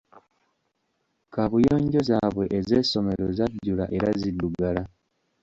Kaabuyonjo 1.33 1.99
zaabwe 2.09 2.45
ez'essomero 2.57 3.25
zajjula 3.37 3.85
era 3.95 4.09
ziddugala. 4.19 4.83